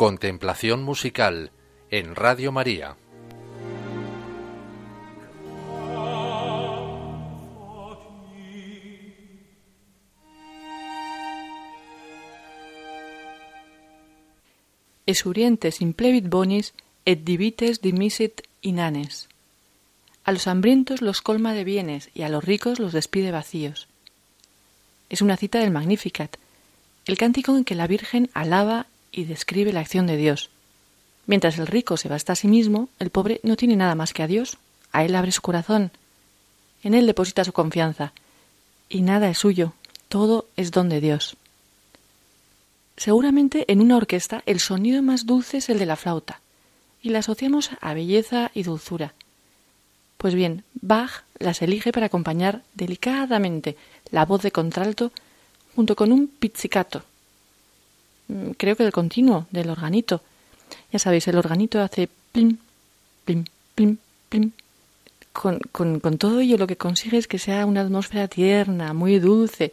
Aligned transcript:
Contemplación 0.00 0.82
musical 0.82 1.50
en 1.90 2.16
Radio 2.16 2.52
María. 2.52 2.96
Esurientes 15.04 15.82
implevit 15.82 16.30
bonis 16.30 16.72
et 17.04 17.20
divites 17.22 17.82
dimisit 17.82 18.40
inanes. 18.62 19.28
A 20.24 20.32
los 20.32 20.46
hambrientos 20.46 21.02
los 21.02 21.20
colma 21.20 21.52
de 21.52 21.64
bienes 21.64 22.08
y 22.14 22.22
a 22.22 22.30
los 22.30 22.42
ricos 22.42 22.78
los 22.78 22.94
despide 22.94 23.32
vacíos. 23.32 23.86
Es 25.10 25.20
una 25.20 25.36
cita 25.36 25.58
del 25.58 25.72
Magnificat, 25.72 26.38
el 27.04 27.18
cántico 27.18 27.54
en 27.54 27.64
que 27.64 27.74
la 27.74 27.86
Virgen 27.86 28.30
alaba 28.32 28.86
y 29.12 29.24
describe 29.24 29.72
la 29.72 29.80
acción 29.80 30.06
de 30.06 30.16
Dios. 30.16 30.50
Mientras 31.26 31.58
el 31.58 31.66
rico 31.66 31.96
se 31.96 32.08
basta 32.08 32.32
a 32.32 32.36
sí 32.36 32.48
mismo, 32.48 32.88
el 32.98 33.10
pobre 33.10 33.40
no 33.42 33.56
tiene 33.56 33.76
nada 33.76 33.94
más 33.94 34.12
que 34.12 34.22
a 34.22 34.26
Dios. 34.26 34.58
A 34.92 35.04
Él 35.04 35.14
abre 35.14 35.32
su 35.32 35.42
corazón. 35.42 35.90
En 36.82 36.94
Él 36.94 37.06
deposita 37.06 37.44
su 37.44 37.52
confianza. 37.52 38.12
Y 38.88 39.02
nada 39.02 39.28
es 39.28 39.38
suyo. 39.38 39.74
Todo 40.08 40.46
es 40.56 40.72
don 40.72 40.88
de 40.88 41.00
Dios. 41.00 41.36
Seguramente 43.00 43.64
en 43.72 43.80
una 43.80 43.96
orquesta 43.96 44.42
el 44.44 44.60
sonido 44.60 45.02
más 45.02 45.24
dulce 45.24 45.56
es 45.56 45.70
el 45.70 45.78
de 45.78 45.86
la 45.86 45.96
flauta, 45.96 46.40
y 47.00 47.08
la 47.08 47.20
asociamos 47.20 47.70
a 47.80 47.94
belleza 47.94 48.50
y 48.52 48.62
dulzura. 48.62 49.14
Pues 50.18 50.34
bien, 50.34 50.64
Bach 50.74 51.22
las 51.38 51.62
elige 51.62 51.92
para 51.92 52.06
acompañar 52.06 52.62
delicadamente 52.74 53.78
la 54.10 54.26
voz 54.26 54.42
de 54.42 54.52
contralto 54.52 55.12
junto 55.74 55.96
con 55.96 56.12
un 56.12 56.28
pizzicato, 56.28 57.04
creo 58.56 58.76
que 58.76 58.84
del 58.84 58.92
continuo, 58.92 59.46
del 59.50 59.70
organito. 59.70 60.22
Ya 60.92 60.98
sabéis, 60.98 61.26
el 61.28 61.36
organito 61.36 61.80
hace 61.80 62.08
plim, 62.32 62.58
plim, 63.24 63.44
plim, 63.74 63.96
plim. 64.28 64.52
Con, 65.32 65.60
con, 65.72 66.00
con 66.00 66.18
todo 66.18 66.40
ello 66.40 66.58
lo 66.58 66.66
que 66.66 66.76
consigue 66.76 67.16
es 67.16 67.28
que 67.28 67.38
sea 67.38 67.66
una 67.66 67.82
atmósfera 67.82 68.28
tierna, 68.28 68.92
muy 68.92 69.18
dulce, 69.20 69.72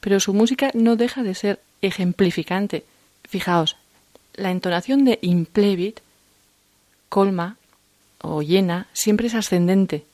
pero 0.00 0.18
su 0.18 0.34
música 0.34 0.70
no 0.74 0.96
deja 0.96 1.22
de 1.22 1.34
ser 1.34 1.60
ejemplificante. 1.82 2.84
Fijaos, 3.24 3.76
la 4.34 4.50
entonación 4.50 5.04
de 5.04 5.18
implevit, 5.22 6.00
colma 7.08 7.56
o 8.20 8.42
llena, 8.42 8.88
siempre 8.92 9.28
es 9.28 9.34
ascendente. 9.34 10.04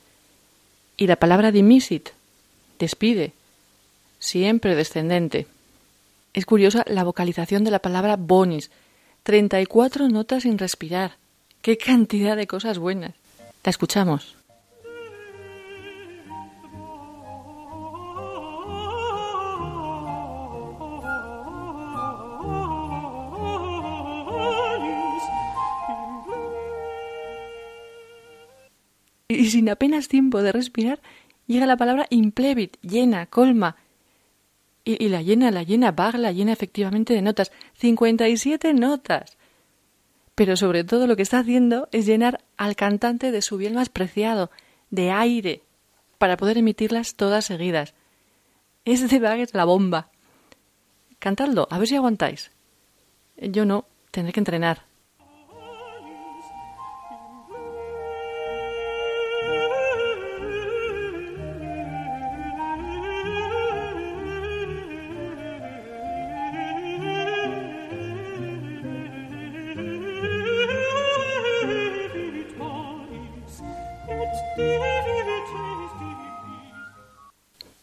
Y 0.96 1.06
la 1.06 1.16
palabra 1.16 1.52
dimisit, 1.52 2.10
despide, 2.78 3.32
siempre 4.18 4.74
descendente. 4.74 5.46
Es 6.38 6.46
curiosa 6.46 6.84
la 6.86 7.02
vocalización 7.02 7.64
de 7.64 7.72
la 7.72 7.80
palabra 7.80 8.14
bonis. 8.14 8.70
34 9.24 10.08
notas 10.08 10.44
sin 10.44 10.56
respirar. 10.56 11.16
¡Qué 11.62 11.76
cantidad 11.76 12.36
de 12.36 12.46
cosas 12.46 12.78
buenas! 12.78 13.16
La 13.64 13.70
escuchamos. 13.70 14.36
Y 29.26 29.50
sin 29.50 29.68
apenas 29.68 30.06
tiempo 30.06 30.40
de 30.40 30.52
respirar, 30.52 31.00
llega 31.48 31.66
la 31.66 31.76
palabra 31.76 32.06
implevit, 32.10 32.76
llena, 32.80 33.26
colma, 33.26 33.74
y, 34.96 35.08
la 35.10 35.20
llena, 35.20 35.50
la 35.50 35.62
llena, 35.64 35.92
Bach 35.92 36.14
la 36.14 36.32
llena 36.32 36.52
efectivamente 36.52 37.12
de 37.12 37.20
notas. 37.20 37.52
57 37.74 38.72
notas. 38.72 39.36
Pero 40.34 40.56
sobre 40.56 40.82
todo 40.82 41.06
lo 41.06 41.14
que 41.14 41.22
está 41.22 41.40
haciendo 41.40 41.88
es 41.92 42.06
llenar 42.06 42.42
al 42.56 42.74
cantante 42.74 43.30
de 43.30 43.42
su 43.42 43.58
bien 43.58 43.74
más 43.74 43.90
preciado, 43.90 44.50
de 44.90 45.10
aire, 45.10 45.62
para 46.16 46.38
poder 46.38 46.56
emitirlas 46.56 47.16
todas 47.16 47.44
seguidas. 47.44 47.92
Este 48.86 49.18
Bach 49.18 49.38
es 49.38 49.52
la 49.52 49.66
bomba. 49.66 50.10
Cantadlo, 51.18 51.68
a 51.70 51.78
ver 51.78 51.88
si 51.88 51.96
aguantáis. 51.96 52.50
Yo 53.36 53.66
no, 53.66 53.84
tendré 54.10 54.32
que 54.32 54.40
entrenar. 54.40 54.87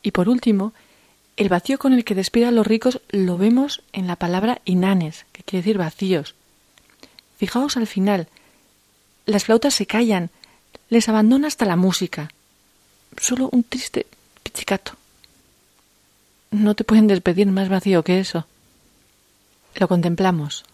Y 0.05 0.11
por 0.11 0.29
último, 0.29 0.71
el 1.35 1.49
vacío 1.49 1.79
con 1.79 1.91
el 1.91 2.05
que 2.05 2.13
despide 2.13 2.45
a 2.45 2.51
los 2.51 2.67
ricos 2.67 3.01
lo 3.09 3.39
vemos 3.39 3.81
en 3.91 4.05
la 4.05 4.15
palabra 4.15 4.61
inanes, 4.63 5.25
que 5.31 5.41
quiere 5.41 5.63
decir 5.63 5.79
vacíos. 5.79 6.35
Fijaos 7.37 7.75
al 7.75 7.87
final, 7.87 8.27
las 9.25 9.45
flautas 9.45 9.73
se 9.73 9.87
callan, 9.87 10.29
les 10.89 11.09
abandona 11.09 11.47
hasta 11.47 11.65
la 11.65 11.75
música. 11.75 12.29
Solo 13.17 13.49
un 13.51 13.63
triste 13.63 14.05
pizzicato. 14.43 14.91
No 16.51 16.75
te 16.75 16.83
pueden 16.83 17.07
despedir 17.07 17.47
más 17.47 17.67
vacío 17.67 18.03
que 18.03 18.19
eso. 18.19 18.45
Lo 19.73 19.87
contemplamos. 19.87 20.65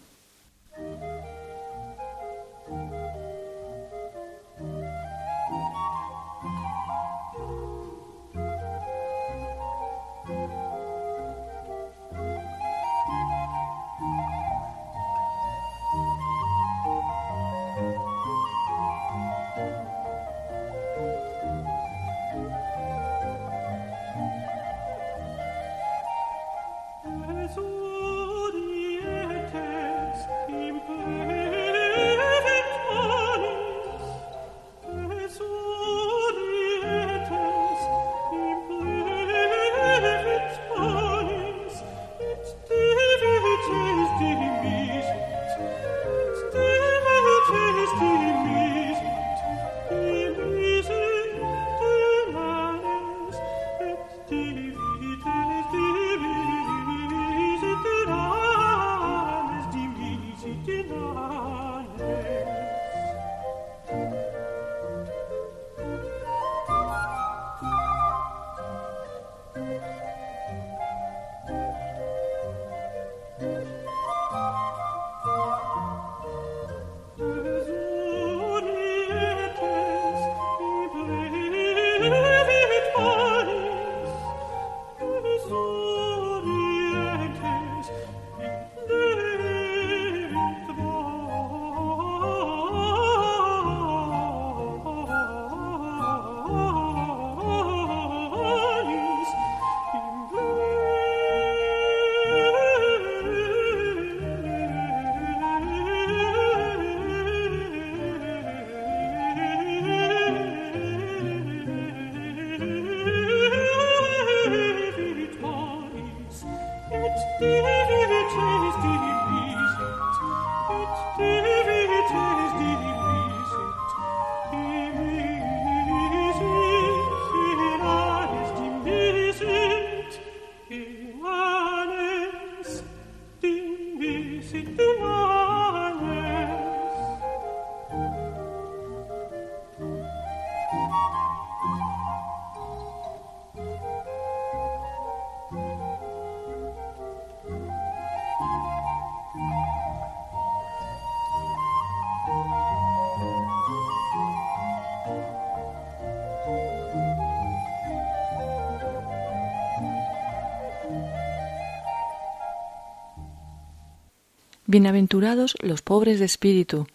Bienaventurados 164.72 165.54
los 165.60 165.82
pobres 165.82 166.18
de 166.18 166.24
espíritu, 166.24 166.86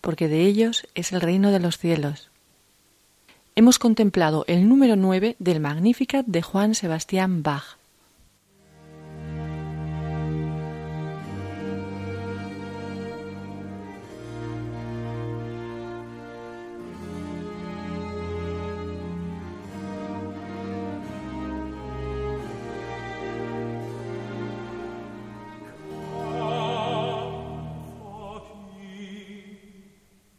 porque 0.00 0.26
de 0.26 0.46
ellos 0.46 0.86
es 0.94 1.12
el 1.12 1.20
reino 1.20 1.50
de 1.50 1.60
los 1.60 1.76
cielos. 1.76 2.30
Hemos 3.56 3.78
contemplado 3.78 4.46
el 4.48 4.66
número 4.66 4.96
9 4.96 5.36
del 5.38 5.60
Magnificat 5.60 6.24
de 6.24 6.40
Juan 6.40 6.74
Sebastián 6.74 7.42
Bach. 7.42 7.76